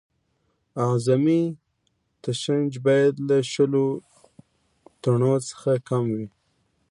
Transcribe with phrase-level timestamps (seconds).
[0.83, 1.41] اعظمي
[2.23, 3.87] تشنج باید له شلو
[5.01, 6.25] ټنو څخه کم وي